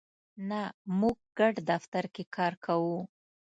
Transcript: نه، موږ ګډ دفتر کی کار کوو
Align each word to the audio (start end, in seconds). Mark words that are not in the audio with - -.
نه، 0.49 0.61
موږ 0.99 1.17
ګډ 1.39 1.53
دفتر 1.69 2.03
کی 2.15 2.23
کار 2.35 2.53
کوو 2.65 2.99